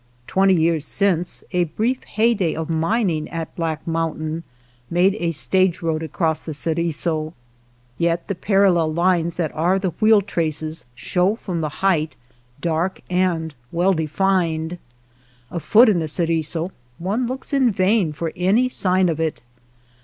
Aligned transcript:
Twenty 0.25 0.55
years 0.55 0.83
since, 0.87 1.43
a 1.51 1.65
brief 1.65 2.03
hey 2.05 2.33
day 2.33 2.55
of 2.55 2.71
mining 2.71 3.29
at 3.29 3.55
Black 3.55 3.85
Mountain 3.85 4.41
made 4.89 5.13
a 5.19 5.29
stage 5.29 5.83
road 5.83 6.01
across 6.01 6.43
the 6.43 6.55
Ceriso, 6.55 7.33
yet 7.99 8.27
the 8.27 8.33
par 8.33 8.61
allel 8.63 8.95
lines 8.95 9.35
that 9.37 9.53
are 9.53 9.77
the 9.77 9.91
wheel 10.01 10.23
traces 10.23 10.87
show 10.95 11.35
from 11.35 11.61
the 11.61 11.69
height 11.85 12.15
dark 12.61 13.01
and 13.11 13.53
well 13.71 13.93
defined. 13.93 14.79
Afoot 15.51 15.87
in 15.87 15.99
the 15.99 16.07
Ceriso 16.07 16.71
one 16.97 17.27
looks 17.27 17.53
in 17.53 17.69
vain 17.71 18.11
for 18.11 18.33
any 18.35 18.67
sign 18.67 19.07
of 19.07 19.19
it. 19.19 19.43